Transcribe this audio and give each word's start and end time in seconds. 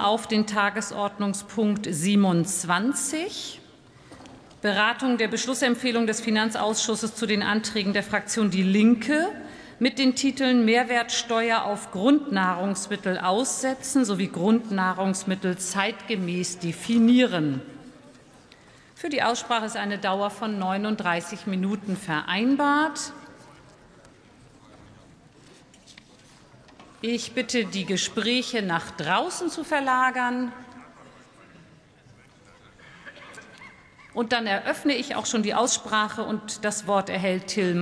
auf 0.00 0.26
den 0.26 0.46
Tagesordnungspunkt 0.46 1.86
27, 1.88 3.60
Beratung 4.62 5.18
der 5.18 5.28
Beschlussempfehlung 5.28 6.06
des 6.06 6.20
Finanzausschusses 6.20 7.14
zu 7.14 7.26
den 7.26 7.42
Anträgen 7.42 7.92
der 7.92 8.02
Fraktion 8.02 8.50
Die 8.50 8.62
Linke 8.62 9.28
mit 9.78 9.98
den 9.98 10.14
Titeln 10.14 10.64
Mehrwertsteuer 10.64 11.64
auf 11.64 11.90
Grundnahrungsmittel 11.90 13.18
aussetzen 13.18 14.04
sowie 14.04 14.28
Grundnahrungsmittel 14.28 15.56
zeitgemäß 15.56 16.58
definieren. 16.58 17.62
Für 18.94 19.08
die 19.08 19.22
Aussprache 19.22 19.64
ist 19.64 19.78
eine 19.78 19.96
Dauer 19.96 20.28
von 20.28 20.58
39 20.58 21.46
Minuten 21.46 21.96
vereinbart. 21.96 23.14
Ich 27.02 27.32
bitte, 27.32 27.64
die 27.64 27.86
Gespräche 27.86 28.60
nach 28.60 28.90
draußen 28.90 29.48
zu 29.48 29.64
verlagern. 29.64 30.52
Und 34.12 34.32
dann 34.32 34.46
eröffne 34.46 34.94
ich 34.94 35.14
auch 35.14 35.24
schon 35.24 35.42
die 35.42 35.54
Aussprache 35.54 36.22
und 36.22 36.62
das 36.62 36.86
Wort 36.86 37.08
erhält 37.08 37.46
Till 37.46 37.74